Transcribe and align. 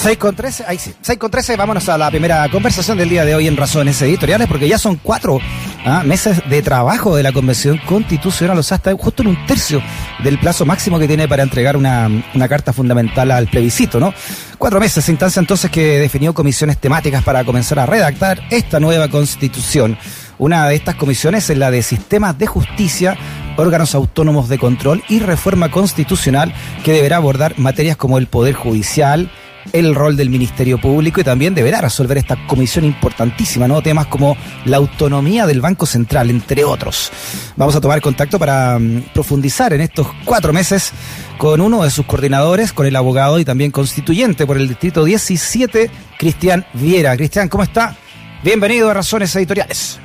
6 0.00 0.16
con 0.16 0.34
13, 0.34 0.64
ahí 0.66 0.78
sí. 0.78 0.94
6 1.02 1.18
con 1.18 1.30
13, 1.30 1.56
vámonos 1.56 1.86
a 1.90 1.98
la 1.98 2.08
primera 2.08 2.48
conversación 2.48 2.96
del 2.96 3.10
día 3.10 3.26
de 3.26 3.34
hoy 3.34 3.46
en 3.46 3.54
Razones 3.54 4.00
Editoriales, 4.00 4.48
porque 4.48 4.66
ya 4.66 4.78
son 4.78 4.96
cuatro 4.96 5.38
¿ah? 5.84 6.02
meses 6.06 6.40
de 6.48 6.62
trabajo 6.62 7.16
de 7.16 7.22
la 7.22 7.32
Convención 7.32 7.76
Constitucional, 7.84 8.58
o 8.58 8.62
sea, 8.62 8.78
está 8.78 8.94
justo 8.94 9.22
en 9.22 9.28
un 9.28 9.46
tercio 9.46 9.82
del 10.24 10.38
plazo 10.38 10.64
máximo 10.64 10.98
que 10.98 11.06
tiene 11.06 11.28
para 11.28 11.42
entregar 11.42 11.76
una, 11.76 12.08
una 12.34 12.48
carta 12.48 12.72
fundamental 12.72 13.30
al 13.30 13.48
plebiscito, 13.48 14.00
¿no? 14.00 14.14
Cuatro 14.56 14.80
meses, 14.80 15.06
instancia 15.10 15.38
entonces 15.38 15.70
que 15.70 15.98
definió 15.98 16.32
comisiones 16.32 16.78
temáticas 16.78 17.22
para 17.22 17.44
comenzar 17.44 17.78
a 17.78 17.84
redactar 17.84 18.40
esta 18.48 18.80
nueva 18.80 19.08
Constitución. 19.08 19.98
Una 20.38 20.66
de 20.66 20.76
estas 20.76 20.94
comisiones 20.94 21.50
es 21.50 21.58
la 21.58 21.70
de 21.70 21.82
sistemas 21.82 22.38
de 22.38 22.46
justicia, 22.46 23.18
órganos 23.58 23.94
autónomos 23.94 24.48
de 24.48 24.58
control 24.58 25.04
y 25.10 25.18
reforma 25.18 25.70
constitucional 25.70 26.54
que 26.82 26.94
deberá 26.94 27.18
abordar 27.18 27.58
materias 27.58 27.98
como 27.98 28.16
el 28.16 28.28
poder 28.28 28.54
judicial, 28.54 29.30
el 29.72 29.94
rol 29.94 30.16
del 30.16 30.30
Ministerio 30.30 30.80
Público 30.80 31.20
y 31.20 31.24
también 31.24 31.54
deberá 31.54 31.80
resolver 31.80 32.18
esta 32.18 32.36
comisión 32.46 32.84
importantísima, 32.84 33.68
¿no? 33.68 33.82
Temas 33.82 34.06
como 34.06 34.36
la 34.64 34.78
autonomía 34.78 35.46
del 35.46 35.60
Banco 35.60 35.86
Central, 35.86 36.30
entre 36.30 36.64
otros. 36.64 37.10
Vamos 37.56 37.76
a 37.76 37.80
tomar 37.80 38.00
contacto 38.00 38.38
para 38.38 38.76
um, 38.76 39.02
profundizar 39.14 39.72
en 39.72 39.80
estos 39.80 40.08
cuatro 40.24 40.52
meses 40.52 40.92
con 41.38 41.60
uno 41.60 41.82
de 41.82 41.90
sus 41.90 42.06
coordinadores, 42.06 42.72
con 42.72 42.86
el 42.86 42.96
abogado 42.96 43.38
y 43.38 43.44
también 43.44 43.70
constituyente 43.70 44.46
por 44.46 44.56
el 44.56 44.68
Distrito 44.68 45.04
17, 45.04 45.90
Cristian 46.18 46.66
Viera. 46.74 47.16
Cristian, 47.16 47.48
¿cómo 47.48 47.64
está? 47.64 47.96
Bienvenido 48.42 48.90
a 48.90 48.94
Razones 48.94 49.34
Editoriales. 49.36 49.98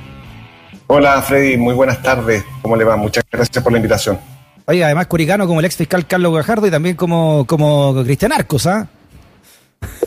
Hola 0.88 1.22
Freddy, 1.22 1.58
muy 1.58 1.74
buenas 1.74 2.02
tardes. 2.02 2.44
¿Cómo 2.62 2.76
le 2.76 2.84
va? 2.84 2.96
Muchas 2.96 3.24
gracias 3.32 3.64
por 3.64 3.72
la 3.72 3.80
invitación. 3.80 4.20
Oye, 4.68 4.84
además 4.84 5.08
curicano 5.08 5.48
como 5.48 5.60
el 5.60 5.66
ex 5.66 5.76
fiscal 5.76 6.08
Carlos 6.08 6.34
Gajardo 6.34 6.68
y 6.68 6.72
también 6.72 6.96
como, 6.96 7.46
como 7.46 8.04
Cristian 8.04 8.32
Arcos, 8.32 8.66
¿ah? 8.66 8.88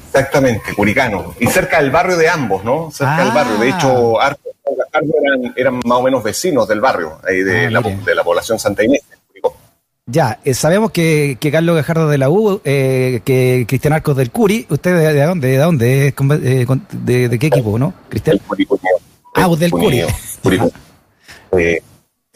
Exactamente, 0.06 0.74
Curicano. 0.74 1.34
Y 1.38 1.46
cerca 1.46 1.80
del 1.80 1.90
barrio 1.90 2.16
de 2.16 2.28
ambos, 2.28 2.64
¿no? 2.64 2.90
Cerca 2.90 3.24
del 3.24 3.32
barrio. 3.32 3.56
De 3.58 3.68
hecho, 3.68 4.20
Arcos 4.20 4.52
y 4.70 4.76
Gajardo 4.76 5.12
eran, 5.22 5.54
eran, 5.56 5.80
más 5.84 5.98
o 5.98 6.02
menos 6.02 6.22
vecinos 6.22 6.66
del 6.66 6.80
barrio, 6.80 7.18
ahí 7.26 7.42
de, 7.42 7.66
ah, 7.66 7.70
la, 7.70 7.80
de 7.80 8.14
la 8.14 8.24
población 8.24 8.58
Santa 8.58 8.84
Inés. 8.84 9.02
Ya, 10.10 10.40
eh, 10.42 10.54
sabemos 10.54 10.90
que, 10.90 11.36
que, 11.38 11.52
Carlos 11.52 11.76
Gajardo 11.76 12.08
de 12.08 12.16
la 12.16 12.30
U, 12.30 12.62
eh, 12.64 13.20
que 13.26 13.66
Cristian 13.68 13.92
Arcos 13.92 14.16
del 14.16 14.30
Curi, 14.30 14.66
¿usted 14.70 14.96
de, 14.96 15.12
de 15.12 15.22
dónde? 15.22 15.48
¿De 15.48 15.58
dónde? 15.58 16.06
Eh, 16.08 16.66
de, 16.92 17.28
¿De, 17.28 17.38
qué 17.38 17.48
equipo, 17.48 17.78
no? 17.78 17.92
Cristian. 18.08 18.40
Ah, 19.34 19.48
del 19.56 19.70
Curi. 19.70 20.02
Eh, 21.50 21.80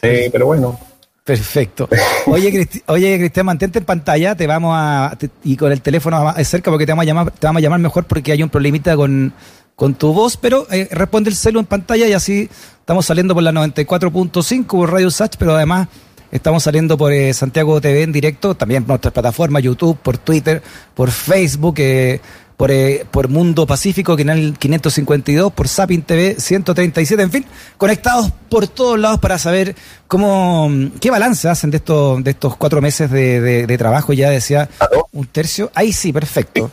sí, 0.01 0.29
pero 0.31 0.47
bueno. 0.47 0.79
Perfecto. 1.23 1.87
Oye, 2.25 2.67
oye, 2.87 3.17
Cristian, 3.17 3.45
mantente 3.45 3.79
en 3.79 3.85
pantalla, 3.85 4.35
te 4.35 4.45
vamos 4.45 4.73
a 4.75 5.17
y 5.45 5.55
con 5.55 5.71
el 5.71 5.81
teléfono 5.81 6.33
cerca 6.43 6.69
porque 6.69 6.85
te 6.85 6.91
vamos 6.91 7.03
a 7.03 7.05
llamar, 7.05 7.31
te 7.31 7.47
vamos 7.47 7.61
a 7.61 7.63
llamar 7.63 7.79
mejor 7.79 8.03
porque 8.03 8.33
hay 8.33 8.43
un 8.43 8.49
problemita 8.49 8.97
con, 8.97 9.33
con 9.75 9.95
tu 9.95 10.11
voz, 10.11 10.35
pero 10.35 10.67
eh, 10.69 10.89
responde 10.91 11.29
el 11.29 11.37
celo 11.37 11.61
en 11.61 11.65
pantalla 11.65 12.07
y 12.07 12.13
así 12.13 12.49
estamos 12.77 13.05
saliendo 13.05 13.33
por 13.33 13.43
la 13.43 13.53
94.5 13.53 14.65
por 14.65 14.91
Radio 14.91 15.09
Sach, 15.09 15.35
pero 15.39 15.55
además 15.55 15.87
estamos 16.29 16.63
saliendo 16.63 16.97
por 16.97 17.13
eh, 17.13 17.33
Santiago 17.33 17.79
TV 17.79 18.03
en 18.03 18.11
directo, 18.11 18.55
también 18.55 18.83
por 18.83 18.89
nuestras 18.89 19.13
plataformas, 19.13 19.63
YouTube, 19.63 19.97
por 19.97 20.17
Twitter, 20.17 20.61
por 20.93 21.09
Facebook, 21.09 21.75
eh, 21.77 22.19
por, 22.57 22.71
eh, 22.71 23.05
por 23.09 23.27
Mundo 23.27 23.65
Pacífico, 23.65 24.15
Canal 24.15 24.55
552, 24.57 25.53
por 25.53 25.67
Sapin 25.67 26.01
TV 26.01 26.35
137, 26.39 27.21
en 27.23 27.31
fin, 27.31 27.45
conectados 27.77 28.31
por 28.49 28.67
todos 28.67 28.99
lados 28.99 29.19
para 29.19 29.37
saber 29.37 29.75
cómo, 30.07 30.69
qué 30.99 31.09
balance 31.09 31.49
hacen 31.49 31.71
de 31.71 31.77
estos, 31.77 32.23
de 32.23 32.31
estos 32.31 32.55
cuatro 32.55 32.81
meses 32.81 33.09
de, 33.09 33.65
de, 33.65 33.77
trabajo, 33.77 34.13
ya 34.13 34.29
decía 34.29 34.69
un 35.11 35.25
tercio. 35.27 35.71
Ahí 35.73 35.91
sí, 35.91 36.13
perfecto. 36.13 36.71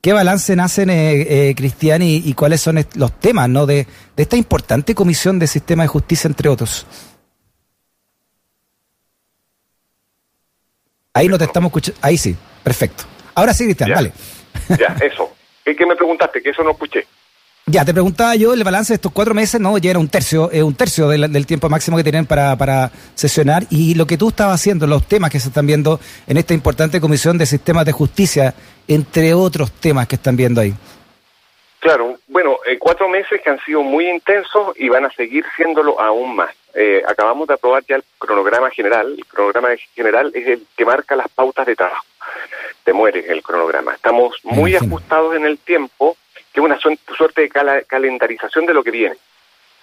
¿Qué 0.00 0.12
balance 0.12 0.52
hacen, 0.54 0.90
eh, 0.90 1.48
eh, 1.48 1.54
Cristian, 1.54 2.02
y, 2.02 2.34
cuáles 2.34 2.60
son 2.60 2.84
los 2.94 3.20
temas 3.20 3.48
¿no? 3.48 3.66
de, 3.66 3.86
de 4.16 4.22
esta 4.22 4.36
importante 4.36 4.94
comisión 4.94 5.38
de 5.38 5.46
sistema 5.46 5.84
de 5.84 5.88
justicia, 5.88 6.28
entre 6.28 6.48
otros? 6.48 6.86
Ahí 11.14 11.28
no 11.28 11.38
te 11.38 11.44
estamos 11.44 11.68
escuchando. 11.68 12.00
Ahí 12.02 12.18
sí, 12.18 12.36
perfecto. 12.64 13.04
Ahora 13.34 13.54
sí, 13.54 13.64
Cristian, 13.64 13.90
vale. 13.92 14.12
Ya, 14.78 14.96
eso. 15.00 15.30
¿Qué, 15.64 15.86
me 15.86 15.96
preguntaste? 15.96 16.42
Que 16.42 16.50
eso 16.50 16.62
no 16.62 16.72
escuché. 16.72 17.06
Ya, 17.66 17.84
te 17.84 17.92
preguntaba 17.92 18.34
yo 18.34 18.52
el 18.52 18.64
balance 18.64 18.92
de 18.92 18.96
estos 18.96 19.12
cuatro 19.12 19.34
meses, 19.34 19.60
¿no? 19.60 19.78
Ya 19.78 19.90
era 19.90 19.98
un 20.00 20.08
tercio, 20.08 20.50
eh, 20.52 20.62
un 20.62 20.74
tercio 20.74 21.08
del, 21.08 21.46
tiempo 21.46 21.68
máximo 21.68 21.96
que 21.96 22.02
tienen 22.02 22.26
para, 22.26 22.56
para 22.56 22.90
sesionar 23.14 23.62
y 23.70 23.94
lo 23.94 24.04
que 24.04 24.18
tú 24.18 24.30
estabas 24.30 24.60
haciendo, 24.60 24.86
los 24.86 25.06
temas 25.06 25.30
que 25.30 25.38
se 25.38 25.48
están 25.48 25.66
viendo 25.66 26.00
en 26.26 26.36
esta 26.36 26.54
importante 26.54 27.00
comisión 27.00 27.38
de 27.38 27.46
sistemas 27.46 27.86
de 27.86 27.92
justicia, 27.92 28.52
entre 28.88 29.32
otros 29.32 29.70
temas 29.72 30.08
que 30.08 30.16
están 30.16 30.36
viendo 30.36 30.60
ahí. 30.60 30.74
Claro, 31.78 32.16
bueno, 32.28 32.58
eh, 32.66 32.78
cuatro 32.78 33.08
meses 33.08 33.40
que 33.42 33.50
han 33.50 33.60
sido 33.64 33.82
muy 33.82 34.08
intensos 34.08 34.72
y 34.76 34.88
van 34.88 35.04
a 35.04 35.10
seguir 35.12 35.44
siéndolo 35.56 36.00
aún 36.00 36.34
más. 36.34 36.54
Eh, 36.74 37.02
acabamos 37.06 37.46
de 37.46 37.54
aprobar 37.54 37.84
ya 37.88 37.96
el 37.96 38.04
cronograma 38.18 38.70
general. 38.70 39.14
El 39.16 39.26
cronograma 39.26 39.68
general 39.94 40.32
es 40.34 40.46
el 40.46 40.66
que 40.76 40.84
marca 40.84 41.16
las 41.16 41.28
pautas 41.28 41.66
de 41.66 41.76
trabajo 41.76 42.04
te 42.84 42.92
mueres 42.92 43.28
el 43.28 43.42
cronograma. 43.42 43.94
Estamos 43.94 44.36
muy 44.42 44.74
ajustados 44.76 45.36
en 45.36 45.46
el 45.46 45.58
tiempo, 45.58 46.16
que 46.52 46.60
es 46.60 46.64
una 46.64 46.78
suerte 46.78 47.42
de 47.42 47.84
calendarización 47.86 48.66
de 48.66 48.74
lo 48.74 48.82
que 48.82 48.90
viene. 48.90 49.16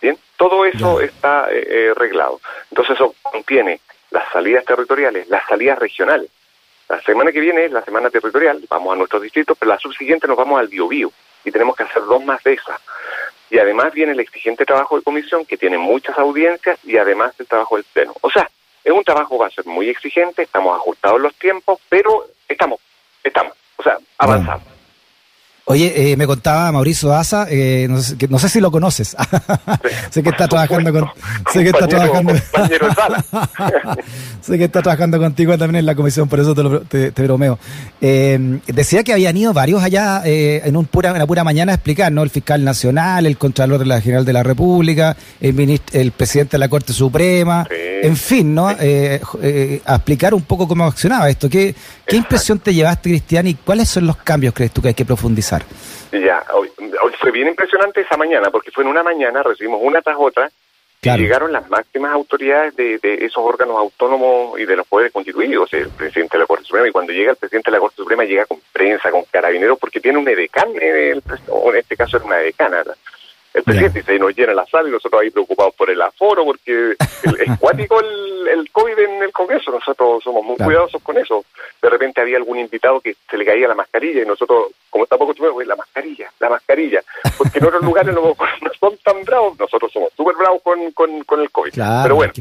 Bien, 0.02 0.18
todo 0.38 0.66
eso 0.66 1.02
está 1.02 1.48
eh, 1.52 1.68
eh, 1.68 1.92
arreglado. 1.92 2.40
Entonces 2.72 2.96
eso 2.96 3.16
contiene 3.22 3.82
las 4.12 4.32
salidas 4.32 4.64
territoriales, 4.66 5.28
las 5.28 5.46
salidas 5.48 5.78
regionales. 5.78 6.30
La 6.88 7.02
semana 7.02 7.32
que 7.32 7.40
viene 7.40 7.66
es 7.66 7.72
la 7.72 7.84
semana 7.84 8.10
territorial, 8.10 8.64
vamos 8.70 8.94
a 8.94 8.96
nuestros 8.96 9.22
distritos, 9.22 9.58
pero 9.60 9.72
la 9.72 9.80
subsiguiente 9.80 10.28
nos 10.28 10.38
vamos 10.38 10.60
al 10.60 10.68
biobío 10.68 11.12
y 11.44 11.52
tenemos 11.52 11.76
que 11.76 11.84
hacer 11.84 12.04
dos 12.04 12.24
más 12.24 12.42
de 12.44 12.54
esas. 12.54 12.80
Y 13.52 13.60
además 13.60 13.94
viene 13.94 14.14
el 14.14 14.20
exigente 14.20 14.66
trabajo 14.66 14.98
de 14.98 15.04
comisión 15.04 15.46
que 15.46 15.58
tiene 15.58 15.78
muchas 15.78 16.18
audiencias 16.18 16.80
y 16.84 16.98
además 16.98 17.34
el 17.40 17.48
trabajo 17.48 17.76
del 17.76 17.86
pleno. 17.86 18.14
O 18.22 18.30
sea, 18.30 18.50
es 18.84 18.92
un 18.92 19.04
trabajo 19.04 19.36
que 19.36 19.42
va 19.42 19.48
a 19.48 19.52
ser 19.52 19.66
muy 19.66 19.90
exigente, 19.90 20.44
estamos 20.44 20.76
ajustados 20.76 21.18
en 21.18 21.24
los 21.24 21.36
tiempos, 21.36 21.80
pero 21.90 22.26
estamos 22.48 22.80
estamos, 23.24 23.54
o 23.78 23.84
sea, 23.84 23.98
avanzamos. 24.18 24.64
Oye, 25.66 26.14
eh, 26.14 26.18
me 26.18 26.26
contaba 26.26 26.72
Mauricio 26.72 27.14
Asa, 27.14 27.46
eh, 27.48 27.86
no, 27.88 28.02
sé, 28.02 28.16
no, 28.28 28.40
sé, 28.40 28.50
si 28.50 28.60
lo 28.60 28.72
conoces. 28.72 29.16
sé 30.10 30.24
que 30.24 30.30
está 30.30 30.48
trabajando 30.48 30.92
con, 30.92 31.12
sé 31.54 31.62
que 31.62 31.70
está 31.70 31.88
trabajando, 31.88 32.34
sé 34.42 34.58
que 34.58 34.64
está 34.64 34.82
trabajando 34.82 35.20
contigo 35.20 35.56
también 35.60 35.82
en 35.82 35.86
la 35.86 35.94
comisión, 35.94 36.28
por 36.28 36.40
eso 36.40 36.56
te, 36.56 36.64
lo, 36.64 36.82
te, 36.82 37.12
bromeo. 37.12 37.60
Eh, 38.02 38.60
decía 38.66 39.04
que 39.04 39.14
habían 39.14 39.38
ido 39.38 39.54
varios 39.54 39.84
allá 39.84 40.24
eh, 40.26 40.64
en 40.66 40.76
un 40.76 40.88
pura, 40.88 41.14
una 41.14 41.28
pura 41.28 41.44
mañana 41.44 41.74
a 41.74 41.76
explicar, 41.76 42.12
¿no? 42.12 42.24
El 42.24 42.32
fiscal 42.32 42.64
nacional, 42.64 43.28
el 43.28 43.38
contralor 43.38 43.86
general 44.02 44.26
de 44.26 44.34
la 44.34 44.42
República, 44.42 45.16
el, 45.40 45.80
el 45.94 46.12
presidente 46.14 46.54
de 46.54 46.58
la 46.58 46.70
Corte 46.70 46.94
Suprema, 46.94 47.68
en 48.02 48.16
fin, 48.16 48.54
¿no? 48.54 48.72
Eh, 48.72 49.22
eh, 49.42 49.82
a 49.86 49.96
explicar 49.96 50.34
un 50.34 50.44
poco 50.44 50.68
cómo 50.68 50.86
accionaba 50.86 51.30
esto. 51.30 51.50
¿Qué, 51.50 51.74
qué 52.06 52.16
impresión 52.16 52.60
te 52.60 52.74
llevaste, 52.74 53.10
Cristian, 53.10 53.48
y 53.48 53.56
cuáles 53.56 53.90
son 53.90 54.08
los 54.08 54.18
cambios 54.18 54.54
crees 54.54 54.72
tú 54.72 54.82
que 54.82 54.90
hay 54.90 54.94
que 54.94 55.06
profundizar? 55.06 55.64
Ya, 56.12 56.44
hoy, 56.54 56.70
fue 57.20 57.32
bien 57.32 57.48
impresionante 57.48 58.02
esa 58.02 58.18
mañana, 58.18 58.50
porque 58.50 58.72
fue 58.72 58.84
en 58.84 58.90
una 58.90 59.04
mañana, 59.04 59.44
recibimos 59.44 59.80
una 59.84 60.02
tras 60.02 60.18
otra, 60.20 60.50
y 61.02 61.10
llegaron 61.18 61.54
las 61.54 61.70
máximas 61.70 62.12
autoridades 62.12 62.76
de, 62.76 63.00
esos 63.22 63.38
órganos 63.38 63.78
autónomos 63.78 64.60
y 64.60 64.66
de 64.66 64.76
los 64.76 64.86
poderes 64.88 65.14
constituidos, 65.14 65.72
el 65.74 65.90
presidente 65.90 66.38
de 66.38 66.44
la 66.44 66.48
Corte 66.48 66.66
Suprema, 66.66 66.88
y 66.88 66.92
cuando 66.92 67.14
llega 67.14 67.31
el 67.31 67.38
presidente 67.38 67.72
de 67.72 67.78
la 67.78 67.81
Corte 67.81 67.96
Suprema 67.98 68.26
llega 68.26 68.46
con 68.46 68.60
prensa, 68.74 69.12
con 69.12 69.24
carabineros, 69.31 69.80
porque 69.80 70.02
tiene 70.02 70.18
un 70.18 70.28
edecán, 70.28 70.70
en 70.76 71.22
este 71.76 71.96
caso 71.96 72.18
era 72.18 72.26
una 72.26 72.42
edecana, 72.42 72.84
el 73.54 73.64
presidente 73.64 74.04
se 74.04 74.20
nos 74.20 74.36
llena 74.36 74.54
la 74.54 74.66
sala 74.66 74.90
y 74.90 74.92
nosotros 74.92 75.22
ahí 75.22 75.32
preocupados 75.32 75.74
por 75.76 75.90
el 75.90 76.02
aforo, 76.02 76.46
porque 76.46 76.92
es 76.92 77.00
cuático 77.60 78.00
el, 78.00 78.48
el, 78.48 78.72
COVID 78.72 79.00
en 79.00 79.24
el 79.24 79.32
Congreso, 79.32 79.72
nosotros 79.72 80.24
somos 80.24 80.44
muy 80.44 80.56
cuidadosos 80.58 81.02
con 81.02 81.18
eso. 81.18 81.44
De 81.82 81.90
repente 81.90 82.22
había 82.22 82.38
algún 82.38 82.60
invitado 82.60 83.00
que 83.01 83.16
se 83.30 83.38
le 83.38 83.46
caía 83.46 83.68
la 83.68 83.75
mascarilla 83.75 84.22
y 84.22 84.25
nosotros, 84.25 84.68
como 84.90 85.06
estamos 85.06 85.25
acostumbrados, 85.25 85.66
la 85.66 85.75
mascarilla, 85.75 86.31
la 86.40 86.50
mascarilla, 86.50 87.01
porque 87.38 87.60
en 87.60 87.66
otros 87.66 87.84
lugares 87.90 88.13
no, 88.13 88.36
son 88.80 88.98
tan 89.04 89.24
bravos, 89.24 89.57
nosotros 89.60 89.92
somos 89.92 90.12
súper 90.16 90.36
bravos 90.36 90.62
con, 90.62 90.92
con, 90.92 91.24
con, 91.24 91.42
el 91.42 91.50
COVID. 91.50 91.74
Pero 92.04 92.16
bueno, 92.16 92.34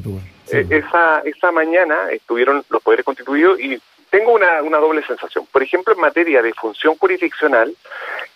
eh, 0.50 0.66
esa, 0.70 1.20
esa 1.20 1.52
mañana 1.52 2.10
estuvieron 2.10 2.62
los 2.69 2.82
poderes 2.82 3.05
constituidos 3.05 3.58
y 3.60 3.81
tengo 4.10 4.32
una, 4.32 4.62
una 4.62 4.78
doble 4.78 5.05
sensación. 5.06 5.46
Por 5.50 5.62
ejemplo, 5.62 5.94
en 5.94 6.00
materia 6.00 6.43
de 6.43 6.55
función 6.55 6.96
jurisdiccional, 6.96 7.75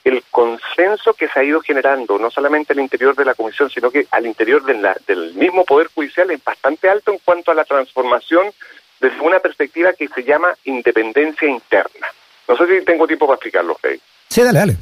el 0.04 0.22
consenso 0.30 1.14
que 1.14 1.28
se 1.28 1.40
ha 1.40 1.44
ido 1.44 1.60
generando, 1.60 2.18
no 2.18 2.30
solamente 2.30 2.72
al 2.72 2.80
interior 2.80 3.14
de 3.14 3.24
la 3.24 3.34
Comisión, 3.34 3.70
sino 3.70 3.90
que 3.90 4.06
al 4.10 4.26
interior 4.26 4.62
del 4.64 5.34
mismo 5.34 5.64
Poder 5.64 5.88
Judicial, 5.94 6.30
es 6.30 6.42
bastante 6.42 6.88
alto 6.88 7.12
en 7.12 7.18
cuanto 7.24 7.50
a 7.50 7.54
la 7.54 7.64
transformación 7.64 8.52
desde 9.00 9.20
una 9.20 9.38
perspectiva 9.40 9.92
que 9.92 10.08
se 10.08 10.24
llama 10.24 10.54
independencia 10.64 11.48
interna. 11.48 12.06
No 12.48 12.56
sé 12.56 12.66
si 12.66 12.84
tengo 12.84 13.06
tiempo 13.06 13.26
para 13.26 13.36
explicarlo, 13.36 13.74
Fede. 13.76 14.00
Sí, 14.28 14.42
dale, 14.42 14.58
dale. 14.58 14.76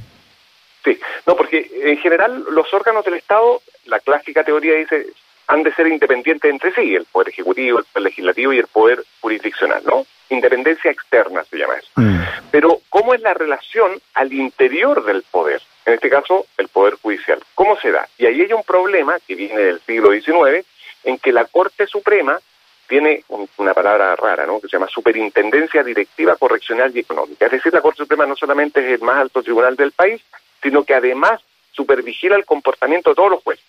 Sí, 0.84 0.98
no, 1.26 1.36
porque 1.36 1.70
en 1.82 1.98
general 1.98 2.44
los 2.50 2.72
órganos 2.72 3.04
del 3.04 3.14
Estado, 3.14 3.60
la 3.84 4.00
clásica 4.00 4.44
teoría 4.44 4.74
dice, 4.74 5.06
han 5.46 5.62
de 5.62 5.74
ser 5.74 5.86
independientes 5.86 6.50
entre 6.50 6.72
sí, 6.72 6.94
el 6.94 7.04
Poder 7.04 7.28
Ejecutivo, 7.28 7.78
el 7.78 7.84
Poder 7.84 8.04
Legislativo 8.04 8.52
y 8.52 8.58
el 8.58 8.66
Poder 8.66 9.04
Jurisdiccional, 9.20 9.82
¿no? 9.84 10.06
Independencia 10.30 10.90
externa 10.90 11.44
se 11.44 11.58
llama 11.58 11.74
eso. 11.74 11.90
Mm. 11.96 12.20
Pero, 12.50 12.80
¿cómo 12.88 13.14
es 13.14 13.20
la 13.20 13.34
relación 13.34 14.00
al 14.14 14.32
interior 14.32 15.04
del 15.04 15.22
poder? 15.30 15.60
En 15.84 15.94
este 15.94 16.10
caso, 16.10 16.46
el 16.58 16.68
poder 16.68 16.94
judicial. 16.94 17.40
¿Cómo 17.54 17.78
se 17.78 17.90
da? 17.90 18.08
Y 18.18 18.26
ahí 18.26 18.40
hay 18.40 18.52
un 18.52 18.62
problema 18.62 19.18
que 19.26 19.34
viene 19.34 19.60
del 19.60 19.80
siglo 19.80 20.12
XIX, 20.12 20.64
en 21.04 21.18
que 21.18 21.32
la 21.32 21.44
Corte 21.46 21.86
Suprema 21.86 22.38
tiene 22.86 23.24
una 23.56 23.72
palabra 23.72 24.16
rara, 24.16 24.46
¿no? 24.46 24.60
Que 24.60 24.66
se 24.66 24.76
llama 24.76 24.88
Superintendencia 24.88 25.84
Directiva 25.84 26.36
Correccional 26.36 26.90
y 26.94 27.00
Económica. 27.00 27.46
Es 27.46 27.52
decir, 27.52 27.72
la 27.72 27.80
Corte 27.80 27.98
Suprema 27.98 28.26
no 28.26 28.34
solamente 28.34 28.80
es 28.80 29.00
el 29.00 29.06
más 29.06 29.16
alto 29.16 29.42
tribunal 29.42 29.76
del 29.76 29.92
país, 29.92 30.20
sino 30.60 30.82
que 30.84 30.94
además 30.94 31.40
supervigila 31.70 32.34
el 32.34 32.44
comportamiento 32.44 33.10
de 33.10 33.16
todos 33.16 33.30
los 33.30 33.42
jueces. 33.44 33.64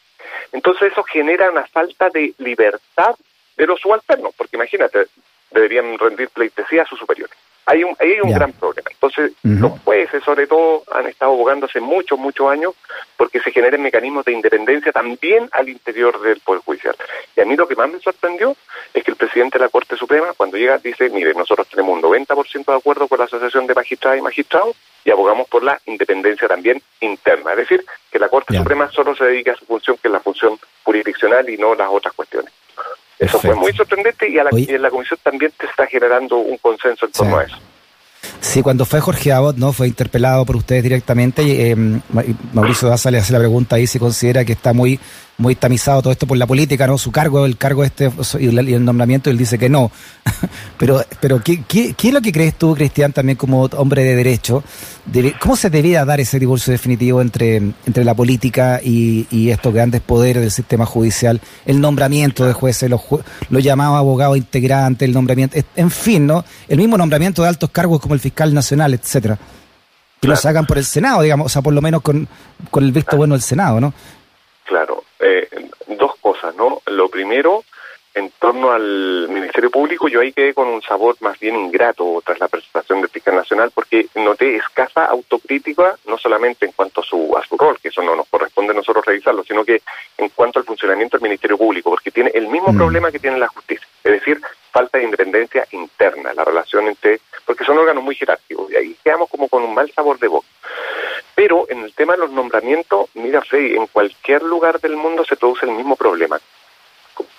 Entonces 0.51 0.91
eso 0.91 1.03
genera 1.03 1.51
una 1.51 1.65
falta 1.67 2.09
de 2.09 2.33
libertad 2.39 3.15
de 3.55 3.67
los 3.67 3.79
subalternos, 3.79 4.33
porque 4.35 4.55
imagínate, 4.55 5.05
deberían 5.51 5.97
rendir 5.97 6.29
pleitesía 6.29 6.83
a 6.83 6.85
sus 6.85 6.99
superiores. 6.99 7.35
Hay 7.65 7.83
un, 7.83 7.95
ahí 7.99 8.13
hay 8.13 8.21
un 8.21 8.33
gran 8.33 8.51
problema. 8.53 8.89
Entonces, 8.89 9.33
los 9.43 9.79
jueces, 9.81 10.23
sobre 10.23 10.47
todo, 10.47 10.83
han 10.91 11.05
estado 11.07 11.33
abogando 11.33 11.67
hace 11.67 11.79
muchos, 11.79 12.17
muchos 12.17 12.49
años 12.51 12.73
porque 13.15 13.39
se 13.39 13.51
generen 13.51 13.83
mecanismos 13.83 14.25
de 14.25 14.31
independencia 14.31 14.91
también 14.91 15.47
al 15.51 15.69
interior 15.69 16.19
del 16.21 16.39
Poder 16.39 16.61
Judicial. 16.63 16.95
Y 17.35 17.41
a 17.41 17.45
mí 17.45 17.55
lo 17.55 17.67
que 17.67 17.75
más 17.75 17.89
me 17.89 17.99
sorprendió 17.99 18.55
es 18.93 19.03
que 19.03 19.11
el 19.11 19.17
presidente 19.17 19.59
de 19.59 19.65
la 19.65 19.69
Corte 19.69 19.95
Suprema, 19.95 20.33
cuando 20.35 20.57
llega, 20.57 20.79
dice, 20.79 21.09
mire, 21.09 21.33
nosotros 21.33 21.67
tenemos 21.67 21.95
un 21.95 22.01
90% 22.01 22.65
de 22.65 22.77
acuerdo 22.77 23.07
con 23.07 23.19
la 23.19 23.25
Asociación 23.25 23.67
de 23.67 23.75
Magistradas 23.75 24.17
y 24.17 24.21
Magistrados 24.21 24.75
y 25.03 25.11
abogamos 25.11 25.47
por 25.47 25.63
la 25.63 25.79
independencia 25.85 26.47
también 26.47 26.81
interna. 26.99 27.51
Es 27.51 27.57
decir, 27.57 27.85
que 28.11 28.19
la 28.19 28.29
Corte 28.29 28.57
Suprema 28.57 28.89
solo 28.91 29.15
se 29.15 29.25
dedica 29.25 29.51
a 29.53 29.55
su 29.55 29.65
función, 29.65 29.97
que 29.97 30.07
es 30.07 30.11
la 30.11 30.19
función 30.19 30.59
jurisdiccional 30.83 31.47
y 31.49 31.57
no 31.57 31.75
las 31.75 31.89
otras 31.89 32.13
cuestiones. 32.13 32.51
Eso 33.21 33.39
fue 33.39 33.55
muy 33.55 33.71
sorprendente 33.73 34.27
y, 34.27 34.39
a 34.39 34.43
la, 34.45 34.49
en 34.51 34.81
la 34.81 34.89
comisión 34.89 35.19
también 35.21 35.51
te 35.55 35.67
está 35.67 35.85
generando 35.85 36.37
un 36.37 36.57
consenso 36.57 37.05
en 37.05 37.11
torno 37.11 37.37
a 37.37 37.43
eso. 37.43 37.55
Sí, 38.39 38.63
cuando 38.63 38.85
fue 38.85 38.99
Jorge 38.99 39.31
Abot, 39.31 39.57
¿no? 39.57 39.71
Fue 39.73 39.87
interpelado 39.87 40.43
por 40.45 40.55
ustedes 40.55 40.81
directamente. 40.81 41.43
Y, 41.43 41.51
eh, 41.61 41.75
Mauricio 42.53 42.87
Daza 42.87 43.11
le 43.11 43.19
hace 43.19 43.31
la 43.33 43.39
pregunta 43.39 43.75
ahí 43.75 43.85
si 43.85 43.99
considera 43.99 44.43
que 44.43 44.53
está 44.53 44.73
muy 44.73 44.99
muy 45.37 45.55
tamizado 45.55 46.01
todo 46.01 46.11
esto 46.11 46.27
por 46.27 46.37
la 46.37 46.45
política, 46.45 46.85
¿no? 46.87 46.97
Su 46.97 47.11
cargo, 47.11 47.45
el 47.45 47.57
cargo 47.57 47.83
este 47.83 48.11
y 48.39 48.47
el 48.47 48.85
nombramiento, 48.85 49.29
él 49.29 49.37
dice 49.37 49.57
que 49.57 49.69
no. 49.69 49.91
pero, 50.77 51.03
pero 51.19 51.41
¿qué, 51.41 51.63
¿qué, 51.63 51.95
es 51.97 52.13
lo 52.13 52.21
que 52.21 52.31
crees 52.31 52.55
tú, 52.55 52.75
Cristian, 52.75 53.11
también 53.11 53.37
como 53.37 53.63
hombre 53.63 54.03
de 54.03 54.15
derecho? 54.15 54.63
¿Cómo 55.39 55.55
se 55.55 55.69
debía 55.69 56.05
dar 56.05 56.19
ese 56.19 56.39
divorcio 56.39 56.71
definitivo 56.71 57.21
entre, 57.21 57.55
entre 57.57 58.03
la 58.03 58.13
política 58.13 58.79
y, 58.83 59.25
y 59.31 59.49
estos 59.49 59.73
grandes 59.73 60.01
poderes 60.01 60.41
del 60.41 60.51
sistema 60.51 60.85
judicial? 60.85 61.41
El 61.65 61.81
nombramiento 61.81 62.45
de 62.45 62.53
jueces, 62.53 62.89
los, 62.89 63.01
lo 63.49 63.59
llamaba 63.59 63.97
abogado 63.97 64.35
integrante, 64.35 65.05
el 65.05 65.13
nombramiento, 65.13 65.57
en 65.75 65.91
fin, 65.91 66.27
¿no? 66.27 66.45
El 66.67 66.77
mismo 66.77 66.97
nombramiento 66.97 67.41
de 67.41 67.49
altos 67.49 67.71
cargos 67.71 67.99
como 67.99 68.13
el 68.13 68.19
fiscal 68.19 68.53
nacional, 68.53 68.93
etcétera. 68.93 69.39
Que 70.19 70.27
los 70.27 70.45
hagan 70.45 70.67
por 70.67 70.77
el 70.77 70.85
Senado, 70.85 71.23
digamos, 71.23 71.47
o 71.47 71.49
sea, 71.49 71.63
por 71.63 71.73
lo 71.73 71.81
menos 71.81 72.03
con, 72.03 72.27
con 72.69 72.83
el 72.83 72.91
visto 72.91 73.17
bueno 73.17 73.33
del 73.33 73.41
Senado, 73.41 73.81
¿no? 73.81 73.91
Claro, 74.71 75.03
eh, 75.19 75.49
dos 75.85 76.15
cosas, 76.21 76.55
¿no? 76.55 76.81
Lo 76.85 77.09
primero, 77.09 77.65
en 78.13 78.31
torno 78.39 78.71
al 78.71 79.27
Ministerio 79.27 79.69
Público, 79.69 80.07
yo 80.07 80.21
ahí 80.21 80.31
quedé 80.31 80.53
con 80.53 80.69
un 80.69 80.81
sabor 80.81 81.17
más 81.19 81.37
bien 81.41 81.57
ingrato 81.57 82.23
tras 82.25 82.39
la 82.39 82.47
presentación 82.47 83.01
del 83.01 83.09
fiscal 83.09 83.35
nacional, 83.35 83.71
porque 83.75 84.07
noté 84.15 84.55
escasa 84.55 85.03
autocrítica, 85.07 85.97
no 86.07 86.17
solamente 86.17 86.67
en 86.67 86.71
cuanto 86.71 87.01
a 87.01 87.03
su, 87.03 87.35
a 87.37 87.45
su 87.45 87.57
rol, 87.57 87.79
que 87.81 87.89
eso 87.89 88.01
no 88.01 88.15
nos 88.15 88.29
corresponde 88.29 88.71
a 88.71 88.75
nosotros 88.75 89.05
revisarlo, 89.05 89.43
sino 89.43 89.65
que 89.65 89.81
en 90.17 90.29
cuanto 90.29 90.59
al 90.59 90.65
funcionamiento 90.65 91.17
del 91.17 91.23
Ministerio 91.23 91.57
Público, 91.57 91.89
porque 91.89 92.11
tiene 92.11 92.31
el 92.33 92.47
mismo 92.47 92.71
mm. 92.71 92.77
problema 92.77 93.11
que 93.11 93.19
tiene 93.19 93.39
la 93.39 93.49
justicia, 93.49 93.85
es 94.05 94.11
decir, 94.13 94.39
falta 94.71 94.99
de 94.99 95.03
independencia 95.03 95.67
interna, 95.71 96.33
la 96.33 96.45
relación 96.45 96.87
entre, 96.87 97.19
porque 97.45 97.65
son 97.65 97.77
órganos 97.77 98.05
muy 98.05 98.15
jerárquicos, 98.15 98.71
y 98.71 98.75
ahí 98.77 98.95
quedamos 99.03 99.29
como 99.29 99.49
con 99.49 99.63
un 99.63 99.73
mal 99.73 99.91
sabor 99.91 100.17
de 100.17 100.29
boca. 100.29 100.47
Pero 101.35 101.65
en 101.69 101.83
el 101.83 101.93
tema 101.93 102.13
de 102.13 102.19
los 102.19 102.31
nombramientos, 102.31 103.09
mira, 103.13 103.41
Freddy, 103.41 103.75
en 103.75 103.87
cualquier 103.87 104.43
lugar 104.43 104.79
del 104.79 104.95
mundo 104.95 105.23
se 105.25 105.37
produce 105.37 105.65
el 105.65 105.71
mismo 105.71 105.95
problema. 105.95 106.39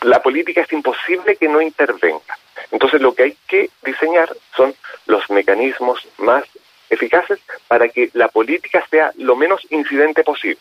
La 0.02 0.22
política 0.22 0.62
es 0.62 0.72
imposible 0.72 1.36
que 1.36 1.48
no 1.48 1.60
intervenga. 1.60 2.38
Entonces 2.70 3.00
lo 3.00 3.14
que 3.14 3.22
hay 3.24 3.36
que 3.46 3.70
diseñar 3.84 4.34
son 4.56 4.74
los 5.06 5.28
mecanismos 5.30 6.06
más 6.18 6.44
eficaces 6.90 7.38
para 7.68 7.88
que 7.88 8.10
la 8.14 8.28
política 8.28 8.84
sea 8.90 9.12
lo 9.16 9.36
menos 9.36 9.66
incidente 9.70 10.22
posible. 10.24 10.58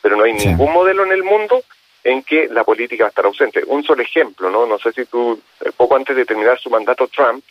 Pero 0.00 0.16
no 0.16 0.24
hay 0.24 0.34
ningún 0.34 0.72
modelo 0.72 1.04
en 1.04 1.12
el 1.12 1.22
mundo 1.22 1.62
en 2.02 2.22
que 2.22 2.48
la 2.48 2.64
política 2.64 3.04
va 3.04 3.08
a 3.08 3.10
estar 3.10 3.24
ausente. 3.24 3.62
Un 3.66 3.82
solo 3.82 4.02
ejemplo, 4.02 4.50
¿no? 4.50 4.66
No 4.66 4.78
sé 4.78 4.92
si 4.92 5.06
tú, 5.06 5.40
eh, 5.60 5.70
poco 5.74 5.96
antes 5.96 6.14
de 6.14 6.26
terminar 6.26 6.58
su 6.60 6.68
mandato, 6.68 7.08
Trump 7.08 7.42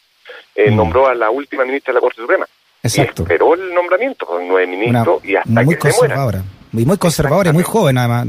eh, 0.56 0.70
mm. 0.70 0.76
nombró 0.76 1.08
a 1.08 1.16
la 1.16 1.32
última 1.32 1.66
ministra 1.66 1.92
de 1.92 1.96
la 1.96 2.02
Corte 2.02 2.22
Suprema. 2.22 2.48
Exacto. 2.84 3.24
Esperó 3.24 3.54
el 3.54 3.74
nombramiento 3.74 4.26
con 4.26 4.46
nueve 4.46 4.68
ministros 4.68 5.24
y 5.24 5.36
hasta 5.38 5.64
muy 5.64 5.76
que 5.76 5.80
conservadora. 5.80 6.40
se 6.40 6.44
muera. 6.44 6.84
Y 6.84 6.86
muy 6.86 6.98
conservadora 6.98 7.50
y 7.50 7.54
muy 7.54 7.64
joven 7.64 7.98
además. 7.98 8.28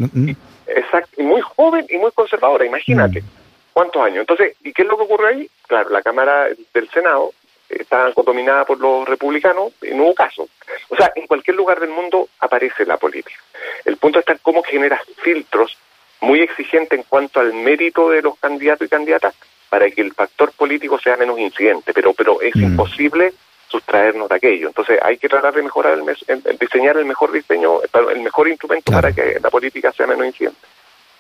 exacto, 0.67 1.21
y 1.21 1.25
muy 1.25 1.41
joven 1.41 1.87
y 1.91 1.99
muy 1.99 2.13
conservadora, 2.13 2.65
imagínate. 2.65 3.21
Mm. 3.21 3.27
¿Cuántos 3.73 4.03
años? 4.03 4.19
Entonces, 4.21 4.57
¿y 4.63 4.73
qué 4.73 4.83
es 4.83 4.89
lo 4.89 4.97
que 4.97 5.03
ocurre 5.03 5.35
ahí? 5.35 5.51
Claro, 5.67 5.91
la 5.91 6.03
Cámara 6.03 6.47
del 6.73 6.89
Senado 6.91 7.33
está 7.69 8.13
dominada 8.25 8.65
por 8.65 8.79
los 8.79 9.09
republicanos 9.09 9.73
y 9.83 9.93
no 9.95 10.05
hubo 10.05 10.15
caso. 10.15 10.49
O 10.89 10.97
sea, 10.97 11.11
en 11.17 11.27
cualquier 11.27 11.57
lugar 11.57 11.81
del 11.81 11.91
mundo 11.91 12.29
aparece 12.39 12.87
la 12.87 12.97
política. 12.97 13.41
El 13.85 13.97
punto 13.97 14.21
está 14.21 14.33
en 14.33 14.39
cómo 14.43 14.63
generas 14.63 15.01
filtros 15.23 15.77
muy 16.21 16.41
exigentes 16.41 16.97
en 16.97 17.05
cuanto 17.09 17.41
al 17.41 17.53
mérito 17.53 18.11
de 18.11 18.23
los 18.23 18.39
candidatos 18.39 18.87
y 18.87 18.91
candidatas 18.91 19.35
para 19.69 19.91
que 19.91 20.03
el 20.03 20.13
factor 20.13 20.53
político 20.53 21.01
sea 21.01 21.17
menos 21.17 21.39
incidente, 21.39 21.93
pero 21.93 22.13
pero 22.13 22.41
es 22.41 22.55
mm. 22.55 22.63
imposible 22.63 23.33
sustraernos 23.75 24.29
de 24.29 24.37
aquello. 24.37 24.69
Entonces 24.69 24.99
hay 25.03 25.19
que 25.19 25.29
tratar 25.29 25.53
de 25.53 25.63
mejorar, 25.63 25.99
el, 25.99 26.59
diseñar 26.59 26.97
el 26.97 27.05
mejor 27.05 27.33
diseño, 27.33 27.81
el 28.15 28.21
mejor 28.21 28.49
instrumento 28.49 28.93
para 28.93 29.13
que 29.13 29.41
la 29.43 29.51
política 29.51 29.93
sea 29.93 30.07
menos 30.07 30.27
incidente. 30.27 30.59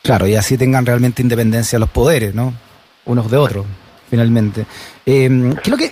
Claro, 0.02 0.26
y 0.28 0.36
así 0.36 0.56
tengan 0.56 0.86
realmente 0.86 1.22
independencia 1.22 1.78
los 1.78 1.88
poderes, 1.88 2.34
¿no? 2.34 2.54
Unos 3.06 3.30
de 3.30 3.36
otros, 3.36 3.66
finalmente. 4.08 4.66
Eh, 5.04 5.28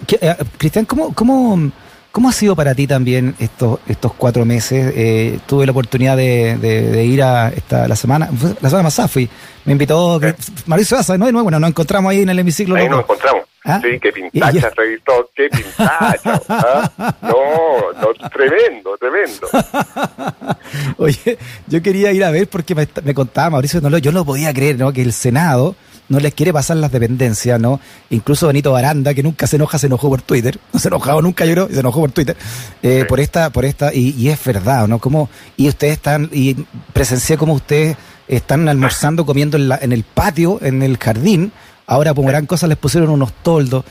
que, 0.06 0.18
eh, 0.20 0.36
Cristian, 0.56 0.84
¿cómo, 0.84 1.12
cómo, 1.14 1.72
¿cómo 2.12 2.28
ha 2.28 2.32
sido 2.32 2.54
para 2.54 2.74
ti 2.74 2.86
también 2.86 3.34
estos, 3.40 3.80
estos 3.88 4.12
cuatro 4.14 4.44
meses? 4.44 4.92
Eh, 4.94 5.40
tuve 5.46 5.66
la 5.66 5.72
oportunidad 5.72 6.16
de, 6.16 7.04
ir 7.04 7.22
a 7.22 7.48
esta, 7.48 7.88
la 7.88 7.96
semana, 7.96 8.28
la 8.60 8.68
semana 8.68 8.84
pasada 8.84 9.08
fui, 9.08 9.28
me 9.64 9.72
invitó 9.72 10.20
Mauricio 10.66 10.96
Asa, 10.96 11.18
¿no? 11.18 11.26
De 11.26 11.32
nuevo, 11.32 11.44
bueno, 11.44 11.58
nos 11.58 11.70
encontramos 11.70 12.10
ahí 12.10 12.20
en 12.20 12.28
el 12.28 12.38
hemiciclo. 12.38 12.76
Ahí 12.76 12.88
nos 12.88 13.00
encontramos. 13.00 13.51
¿Ah? 13.64 13.80
Sí, 13.80 13.98
qué 14.00 14.12
pintacha 14.12 14.70
revisó, 14.76 15.30
qué 15.36 15.48
pintacha. 15.48 16.40
¿ah? 16.48 16.90
No, 17.22 17.92
no, 18.00 18.28
tremendo, 18.30 18.96
tremendo. 18.98 19.48
Oye, 20.98 21.38
yo 21.68 21.80
quería 21.80 22.12
ir 22.12 22.24
a 22.24 22.30
ver 22.30 22.48
porque 22.48 22.74
me, 22.74 23.14
contaba 23.14 23.50
Mauricio, 23.50 23.80
no, 23.80 23.96
yo 23.98 24.10
no 24.10 24.24
podía 24.24 24.52
creer, 24.52 24.78
¿no? 24.78 24.92
Que 24.92 25.02
el 25.02 25.12
Senado 25.12 25.76
no 26.08 26.18
les 26.18 26.34
quiere 26.34 26.52
pasar 26.52 26.76
las 26.78 26.90
dependencias, 26.90 27.60
¿no? 27.60 27.80
Incluso 28.10 28.48
Benito 28.48 28.72
Baranda, 28.72 29.14
que 29.14 29.22
nunca 29.22 29.46
se 29.46 29.56
enoja, 29.56 29.78
se 29.78 29.86
enojó 29.86 30.08
por 30.08 30.22
Twitter, 30.22 30.58
no 30.72 30.80
se 30.80 30.88
enojaba 30.88 31.22
nunca, 31.22 31.44
yo 31.46 31.52
creo, 31.52 31.68
se 31.68 31.80
enojó 31.80 32.00
por 32.00 32.10
Twitter, 32.10 32.36
eh, 32.82 33.04
por 33.08 33.20
esta, 33.20 33.50
por 33.50 33.64
esta, 33.64 33.94
y, 33.94 34.14
y, 34.18 34.28
es 34.28 34.44
verdad, 34.44 34.88
¿no? 34.88 34.98
Como, 34.98 35.30
y 35.56 35.68
ustedes 35.68 35.94
están, 35.94 36.28
y 36.32 36.54
presencié 36.92 37.36
como 37.36 37.54
ustedes 37.54 37.96
están 38.26 38.68
almorzando, 38.68 39.24
comiendo 39.24 39.56
en, 39.56 39.68
la, 39.68 39.78
en 39.80 39.92
el 39.92 40.02
patio, 40.02 40.58
en 40.62 40.82
el 40.82 40.98
jardín, 40.98 41.52
Ahora 41.92 42.14
por 42.14 42.24
gran 42.24 42.46
cosa 42.46 42.66
les 42.66 42.78
pusieron 42.78 43.10
unos 43.10 43.34
toldos. 43.42 43.84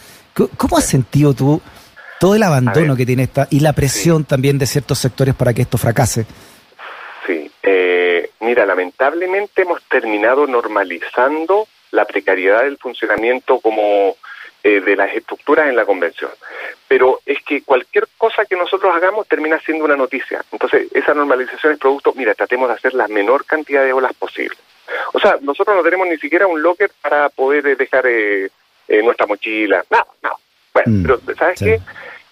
¿Cómo 0.57 0.75
has 0.75 0.87
sentido 0.87 1.35
tú 1.35 1.61
todo 2.19 2.33
el 2.33 2.41
abandono 2.41 2.95
que 2.95 3.05
tiene 3.05 3.23
esta 3.23 3.47
y 3.51 3.59
la 3.59 3.73
presión 3.73 4.23
también 4.23 4.57
de 4.57 4.65
ciertos 4.65 4.97
sectores 4.97 5.35
para 5.35 5.53
que 5.53 5.61
esto 5.61 5.77
fracase? 5.77 6.25
Sí, 7.27 7.51
eh, 7.61 8.31
mira, 8.39 8.65
lamentablemente 8.65 9.61
hemos 9.61 9.83
terminado 9.83 10.47
normalizando 10.47 11.67
la 11.91 12.05
precariedad 12.05 12.63
del 12.63 12.79
funcionamiento 12.79 13.59
como 13.59 14.15
eh, 14.63 14.81
de 14.81 14.95
las 14.95 15.13
estructuras 15.13 15.69
en 15.69 15.75
la 15.75 15.85
convención. 15.85 16.31
Pero 16.87 17.19
es 17.23 17.43
que 17.43 17.61
cualquier 17.61 18.07
cosa 18.17 18.45
que 18.45 18.55
nosotros 18.55 18.95
hagamos 18.95 19.27
termina 19.27 19.59
siendo 19.59 19.85
una 19.85 19.95
noticia. 19.95 20.43
Entonces, 20.51 20.87
esa 20.91 21.13
normalización 21.13 21.73
es 21.73 21.79
producto, 21.79 22.13
mira, 22.15 22.33
tratemos 22.33 22.67
de 22.67 22.73
hacer 22.73 22.95
la 22.95 23.07
menor 23.07 23.45
cantidad 23.45 23.83
de 23.83 23.93
olas 23.93 24.13
posible. 24.13 24.57
O 25.13 25.19
sea, 25.19 25.37
nosotros 25.41 25.75
no 25.75 25.83
tenemos 25.83 26.07
ni 26.07 26.17
siquiera 26.17 26.47
un 26.47 26.61
locker 26.61 26.91
para 27.01 27.29
poder 27.29 27.65
eh, 27.67 27.75
dejar 27.75 28.05
eh, 28.07 28.49
eh, 28.87 29.03
nuestra 29.03 29.27
mochila. 29.27 29.83
No, 29.89 30.05
no. 30.23 30.31
Bueno, 30.73 30.91
mm, 30.91 31.03
pero 31.03 31.35
¿sabes 31.35 31.59
qué? 31.59 31.81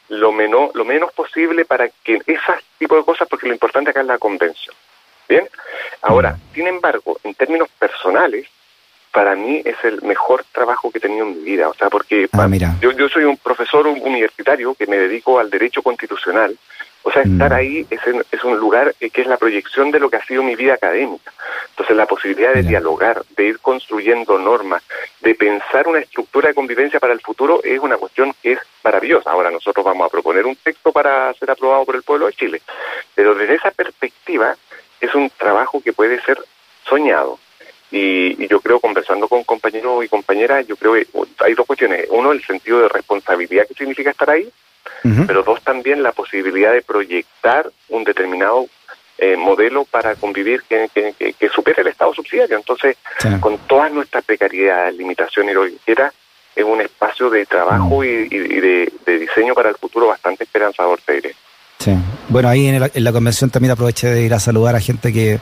Lo 0.10 0.32
menos, 0.32 0.74
lo 0.74 0.86
menos 0.86 1.12
posible 1.14 1.66
para 1.66 1.90
que 2.04 2.22
ese 2.26 2.54
tipo 2.78 2.96
de 2.96 3.04
cosas, 3.04 3.28
porque 3.28 3.48
lo 3.48 3.54
importante 3.54 3.92
acá 3.92 4.02
es 4.02 4.08
la 4.08 4.18
convención. 4.18 4.76
Bien. 5.28 5.48
Ahora, 6.02 6.32
mm. 6.32 6.54
sin 6.54 6.68
embargo, 6.68 7.20
en 7.24 7.36
términos 7.36 7.70
personales, 7.78 8.48
para 9.12 9.36
mí 9.36 9.62
es 9.66 9.76
el 9.84 10.02
mejor 10.02 10.44
trabajo 10.52 10.92
que 10.92 11.00
he 11.00 11.02
tenido 11.02 11.26
en 11.26 11.38
mi 11.38 11.44
vida. 11.44 11.70
O 11.70 11.74
sea, 11.74 11.90
porque 11.90 12.30
ah, 12.34 12.48
Yo, 12.82 12.92
yo 12.92 13.10
soy 13.10 13.24
un 13.24 13.38
profesor 13.38 13.88
universitario 13.88 14.76
que 14.76 14.88
me 14.88 14.98
dedico 14.98 15.40
al 15.40 15.50
derecho 15.50 15.82
constitucional. 15.82 16.56
O 17.02 17.12
sea, 17.12 17.22
estar 17.22 17.52
mm. 17.52 17.54
ahí 17.54 17.88
es, 17.90 18.00
es, 18.32 18.44
un 18.44 18.58
lugar 18.58 18.94
que 19.00 19.22
es 19.22 19.28
la 19.28 19.38
proyección 19.38 19.90
de 19.90 20.00
lo 20.00 20.10
que 20.10 20.18
ha 20.18 20.26
sido 20.26 20.44
mi 20.44 20.56
vida 20.56 20.74
académica. 20.74 21.32
Entonces, 21.70 21.96
la 21.96 22.06
posibilidad 22.06 22.54
de 22.54 22.64
dialogar, 22.64 23.24
de 23.38 23.46
ir 23.46 23.60
construyendo 23.60 24.38
normas, 24.38 24.84
de 25.22 25.34
pensar 25.34 25.88
una 25.88 26.00
estructura 26.00 26.50
de 26.50 26.56
convivencia 26.56 27.00
para 27.00 27.14
el 27.14 27.22
futuro 27.22 27.62
es 27.64 27.80
una 27.80 27.96
cuestión 27.98 28.36
que 28.44 28.54
es 28.54 28.60
maravillosa. 28.84 29.32
Ahora 29.32 29.50
nosotros 29.50 29.86
vamos 29.86 30.06
a 30.06 30.10
proponer 30.10 30.46
un 30.46 30.58
texto 30.58 30.92
para 30.92 31.34
ser 31.36 31.50
aprobado 31.52 31.86
por 31.86 31.96
el 31.96 32.04
pueblo 32.04 32.26
de 32.26 32.34
Chile. 32.34 32.62
Pero 33.16 33.34
desde 33.34 33.56
esa 33.56 33.72
perspectiva 33.72 34.56
es 35.00 35.16
un 35.16 35.30
trabajo 35.30 35.82
que 35.82 35.94
puede 35.94 36.22
ser 36.22 36.38
soñado. 36.86 37.40
Y, 37.92 38.48
yo 38.48 38.60
creo, 38.62 38.80
conversando 38.80 39.28
con 39.28 39.44
compañeros 39.44 40.06
y 40.06 40.08
compañeras, 40.08 40.66
yo 40.68 40.76
creo 40.76 40.94
que 40.94 41.08
hay 41.40 41.54
dos 41.54 41.66
cuestiones. 41.66 42.06
Uno, 42.10 42.32
el 42.32 42.44
sentido 42.44 42.82
de 42.82 42.90
responsabilidad 42.90 43.68
que 43.68 43.74
significa 43.74 44.12
estar 44.12 44.30
ahí, 44.30 44.50
pero 45.26 45.44
dos, 45.44 45.62
también 45.64 46.04
la 46.04 46.12
posibilidad 46.12 46.74
de 46.74 46.82
proyectar 46.82 47.70
un 47.90 48.04
determinado 48.04 48.68
eh, 49.18 49.36
modelo 49.38 49.86
para 49.86 50.16
convivir 50.16 50.64
que, 50.64 50.90
que, 50.94 51.50
supere 51.50 51.82
el 51.82 51.88
Estado 51.88 52.14
subsidiario. 52.14 52.58
Entonces, 52.58 52.98
con 53.40 53.58
todas 53.60 53.92
nuestras 53.92 54.24
precariedades, 54.24 54.96
limitaciones 54.96 55.52
y 55.52 55.56
lo 55.56 55.64
que 55.64 55.74
quiera, 55.84 56.14
es 56.56 56.64
un 56.64 56.82
espacio 56.82 57.30
de 57.30 57.46
trabajo 57.46 58.04
y, 58.04 58.28
de, 58.28 58.92
diseño 59.06 59.54
para 59.54 59.70
el 59.70 59.76
futuro 59.76 60.08
bastante 60.08 60.44
esperanzador, 60.44 61.00
te 61.06 61.14
diré. 61.14 61.36
Sí. 61.80 61.92
Bueno, 62.28 62.50
ahí 62.50 62.68
en, 62.68 62.90
en 62.94 63.04
la 63.04 63.12
convención 63.12 63.50
también 63.50 63.72
aproveché 63.72 64.08
de 64.08 64.22
ir 64.22 64.34
a 64.34 64.40
saludar 64.40 64.76
a 64.76 64.80
gente 64.80 65.12
que 65.12 65.40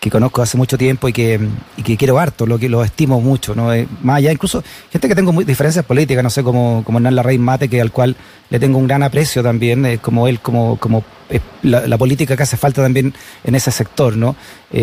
que 0.00 0.10
conozco 0.10 0.40
hace 0.40 0.56
mucho 0.56 0.78
tiempo 0.78 1.08
y 1.10 1.12
que, 1.12 1.38
y 1.76 1.82
que 1.82 1.98
quiero 1.98 2.18
harto, 2.18 2.46
lo 2.46 2.58
que 2.58 2.70
lo 2.70 2.82
estimo 2.82 3.20
mucho, 3.20 3.54
¿no? 3.54 3.72
Eh, 3.74 3.86
más 4.02 4.16
allá, 4.16 4.32
incluso 4.32 4.64
gente 4.90 5.08
que 5.08 5.14
tengo 5.14 5.30
muy, 5.30 5.44
diferencias 5.44 5.84
políticas, 5.84 6.24
no 6.24 6.30
sé, 6.30 6.42
como, 6.42 6.82
como 6.84 6.98
Hernán 6.98 7.16
Larraín 7.16 7.42
Mate, 7.42 7.68
que 7.68 7.82
al 7.82 7.92
cual 7.92 8.16
le 8.48 8.58
tengo 8.58 8.78
un 8.78 8.86
gran 8.86 9.02
aprecio 9.02 9.42
también, 9.42 9.84
eh, 9.84 9.98
como 9.98 10.26
él, 10.26 10.40
como, 10.40 10.78
como 10.78 11.04
eh, 11.28 11.40
la, 11.62 11.98
política 11.98 12.34
que 12.34 12.42
hace 12.42 12.56
falta 12.56 12.82
también 12.82 13.12
en 13.44 13.54
ese 13.54 13.70
sector, 13.70 14.16
¿no? 14.16 14.36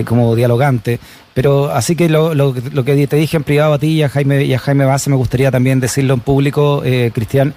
como 0.05 0.35
dialogante. 0.35 0.99
Pero 1.33 1.71
así 1.71 1.95
que 1.95 2.09
lo, 2.09 2.35
lo, 2.35 2.53
lo, 2.71 2.85
que 2.85 3.07
te 3.07 3.15
dije 3.15 3.37
en 3.37 3.43
privado 3.43 3.73
a 3.73 3.79
ti 3.79 3.87
y 3.87 4.03
a 4.03 4.09
Jaime, 4.09 4.43
y 4.43 4.53
a 4.53 4.59
Jaime 4.59 4.85
Base, 4.85 5.09
me 5.09 5.15
gustaría 5.15 5.49
también 5.49 5.79
decirlo 5.79 6.13
en 6.13 6.19
público, 6.19 6.83
Cristian, 7.13 7.55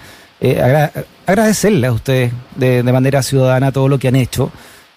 agradecerle 1.27 1.89
a 1.89 1.93
ustedes 1.93 2.33
de, 2.57 2.83
de 2.83 2.93
manera 2.93 3.23
ciudadana 3.23 3.71
todo 3.71 3.89
lo 3.89 3.99
que 3.99 4.09
han 4.09 4.17
hecho 4.17 4.51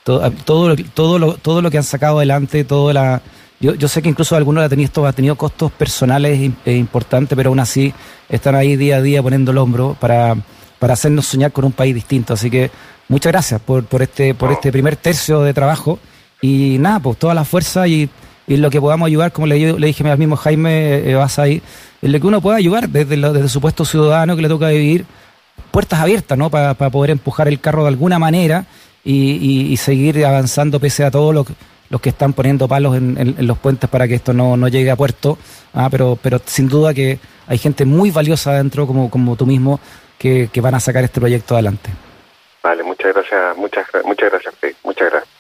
todo, 0.04 0.32
todo, 0.32 0.76
todo, 0.94 1.20
lo, 1.20 1.34
todo 1.36 1.62
lo 1.62 1.72
que 1.72 1.78
han 1.78 1.84
sacado 1.84 2.18
adelante, 2.18 2.64
todo 2.64 2.94
la... 2.94 3.22
Yo, 3.60 3.76
yo 3.76 3.88
sé 3.88 4.02
que 4.02 4.10
incluso 4.10 4.36
algunos 4.36 4.64
ha 4.64 4.70
tenido, 4.70 5.06
ha 5.06 5.14
tenido 5.14 5.36
costos 5.36 5.72
personales 5.72 6.52
e 6.66 6.74
importantes, 6.74 7.34
pero 7.36 7.50
aún 7.50 7.60
así 7.60 7.94
están 8.28 8.56
ahí 8.56 8.76
día 8.76 8.98
a 8.98 9.02
día 9.02 9.24
poniendo 9.24 9.52
el 9.52 9.58
hombro 9.58 9.96
para, 10.00 10.36
para 10.80 10.94
hacernos 10.96 11.28
soñar 11.28 11.54
con 11.54 11.64
un 11.64 11.72
país 11.72 11.96
distinto. 11.96 12.34
Así 12.34 12.50
que 12.50 12.72
muchas 13.08 13.32
gracias 13.32 13.62
por, 13.62 13.86
por, 13.86 14.02
este, 14.02 14.34
por 14.34 14.52
este 14.52 14.70
primer 14.70 14.98
tercio 14.98 15.42
de 15.44 15.54
trabajo. 15.54 15.98
Y 16.42 16.76
nada, 16.80 17.00
pues 17.00 17.18
toda 17.18 17.34
la 17.34 17.46
fuerza 17.46 17.88
y, 17.88 18.10
y 18.48 18.58
lo 18.58 18.70
que 18.70 18.82
podamos 18.82 19.08
ayudar, 19.08 19.32
como 19.32 19.48
le, 19.48 19.80
le 19.80 19.88
dije 19.88 20.06
al 20.10 20.18
mismo 20.18 20.36
Jaime 20.36 21.10
eh, 21.10 21.16
vas 21.16 21.40
ahí, 21.40 21.62
en 22.02 22.12
lo 22.12 22.20
que 22.20 22.28
uno 22.28 22.42
pueda 22.42 22.58
ayudar 22.58 22.90
desde, 22.90 23.16
lo, 23.16 23.32
desde 23.32 23.48
su 23.48 23.62
puesto 23.62 23.86
ciudadano 23.86 24.36
que 24.36 24.42
le 24.42 24.50
toca 24.50 24.68
vivir, 24.68 25.06
puertas 25.72 26.02
abiertas, 26.02 26.38
¿no? 26.38 26.50
Para, 26.50 26.74
para 26.74 26.92
poder 26.92 27.12
empujar 27.12 27.48
el 27.48 27.62
carro 27.62 27.84
de 27.84 27.90
alguna 27.90 28.20
manera 28.20 28.66
y, 29.04 29.76
seguir 29.78 30.26
avanzando 30.26 30.80
pese 30.80 31.04
a 31.04 31.12
todos 31.12 31.34
los, 31.34 31.48
los 31.90 32.02
que 32.02 32.10
están 32.10 32.34
poniendo 32.34 32.68
palos 32.68 32.96
en, 32.96 33.36
los 33.46 33.58
puentes 33.58 33.90
para 33.90 34.08
que 34.08 34.16
esto 34.16 34.34
no, 34.34 34.68
llegue 34.68 34.92
a 34.92 34.96
puerto. 34.96 35.38
Ah, 35.74 35.90
pero, 35.92 36.18
pero 36.22 36.40
sin 36.46 36.68
duda 36.70 36.94
que 36.94 37.20
hay 37.48 37.58
gente 37.58 37.86
muy 37.86 38.12
valiosa 38.12 38.52
adentro, 38.52 38.88
como, 38.88 39.10
como 39.10 39.36
tú 39.36 39.46
mismo, 39.46 39.80
que, 40.18 40.50
van 40.62 40.76
a 40.76 40.80
sacar 40.80 41.04
este 41.04 41.20
proyecto 41.20 41.56
adelante. 41.56 41.90
Vale, 42.62 42.84
muchas 42.84 43.14
gracias, 43.14 43.58
muchas, 43.58 43.86
muchas 44.06 44.32
gracias, 44.32 44.56
muchas 44.84 45.12
gracias. 45.12 45.34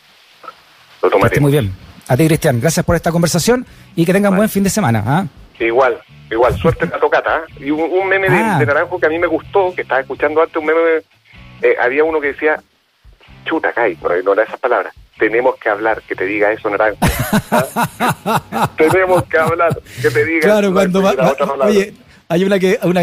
Lo 1.02 1.10
tomaré. 1.10 1.40
Muy 1.40 1.52
bien. 1.52 1.74
A 2.08 2.18
ti, 2.18 2.28
Cristian, 2.28 2.60
gracias 2.60 2.86
por 2.86 2.98
esta 2.98 3.12
conversación 3.12 3.66
y 3.96 4.06
que 4.06 4.12
tengan 4.12 4.36
buen 4.36 4.50
fin 4.50 4.64
de 4.64 4.70
semana. 4.70 5.04
¿ah? 5.06 5.26
Igual, 5.58 5.98
igual, 6.30 6.58
suerte 6.58 6.84
en 6.84 6.92
la 6.92 7.00
tocata. 7.00 7.38
¿ah? 7.38 7.44
Y 7.60 7.72
un, 7.72 8.08
meme 8.10 8.28
ah. 8.30 8.58
de, 8.60 8.66
Naranjo 8.66 9.00
que 9.00 9.06
a 9.06 9.10
mí 9.10 9.18
me 9.18 9.28
gustó, 9.28 9.74
que 9.74 9.84
estaba 9.84 10.02
escuchando 10.02 10.42
antes, 10.42 10.58
un 10.58 10.66
meme, 10.66 10.80
eh, 11.62 11.76
había 11.82 12.04
uno 12.04 12.20
que 12.20 12.28
decía, 12.28 12.62
chuta, 13.44 13.72
Kai, 13.72 13.98
no, 14.02 14.10
no 14.24 14.34
era 14.34 14.44
esas 14.44 14.60
palabras. 14.60 14.94
Tenemos 15.18 15.56
que 15.58 15.70
hablar, 15.70 16.02
que 16.08 16.16
te 16.16 16.26
diga 16.26 16.52
eso, 16.52 16.70
Naranjo. 16.70 17.00
Tenemos 18.78 19.24
que 19.26 19.38
hablar, 19.38 19.80
que 20.02 20.10
te 20.10 20.26
diga 20.26 20.42
Claro, 20.42 20.74
cuando 20.74 21.02
va, 21.02 21.14
oye, 21.66 21.94
hay 22.30 22.44
una 22.44 22.58
que 22.60 22.80
una, 22.84 23.02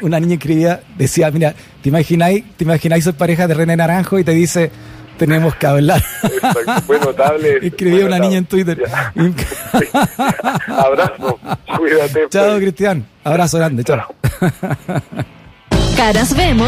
una, 0.00 0.20
niña 0.20 0.34
escribía, 0.34 0.80
decía, 0.96 1.30
mira, 1.30 1.54
¿te 1.82 1.88
imagináis, 1.88 2.44
te 2.56 2.64
imagináis 2.64 3.04
sos 3.04 3.14
pareja 3.14 3.46
de 3.46 3.54
René 3.54 3.76
Naranjo 3.76 4.18
y 4.18 4.24
te 4.24 4.32
dice, 4.32 4.70
tenemos 5.16 5.54
que 5.54 5.66
hablar. 5.66 6.02
Fue 6.86 6.98
notable. 6.98 7.58
Escribía 7.62 8.06
una 8.06 8.18
niña 8.18 8.38
en 8.38 8.46
Twitter. 8.46 8.82
Abrazo, 10.66 11.38
cuídate. 11.76 12.28
Chao, 12.28 12.48
pues. 12.48 12.60
Cristian. 12.60 13.06
Abrazo 13.22 13.58
grande, 13.58 13.84
chao. 13.84 14.14
Caras 15.96 16.36
vemos. 16.36 16.60